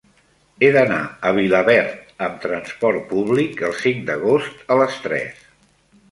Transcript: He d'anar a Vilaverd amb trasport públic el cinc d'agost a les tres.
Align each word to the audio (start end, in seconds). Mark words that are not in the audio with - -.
He 0.61 0.69
d'anar 0.75 1.01
a 1.31 1.33
Vilaverd 1.39 1.99
amb 2.27 2.39
trasport 2.45 3.05
públic 3.11 3.61
el 3.69 3.75
cinc 3.83 4.01
d'agost 4.07 4.65
a 4.77 4.79
les 4.81 4.97
tres. 5.05 5.45